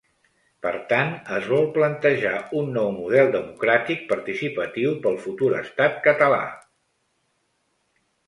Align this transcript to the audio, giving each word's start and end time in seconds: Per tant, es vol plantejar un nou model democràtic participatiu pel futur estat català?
Per 0.65 0.71
tant, 0.91 1.09
es 1.39 1.49
vol 1.49 1.67
plantejar 1.75 2.31
un 2.61 2.71
nou 2.77 2.87
model 2.95 3.29
democràtic 3.35 4.01
participatiu 4.13 4.95
pel 5.03 5.19
futur 5.27 5.51
estat 5.61 6.01
català? 6.11 6.41